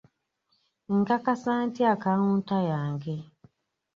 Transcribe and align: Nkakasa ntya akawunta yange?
Nkakasa 0.97 1.51
ntya 1.67 1.85
akawunta 1.95 2.57
yange? 2.71 3.15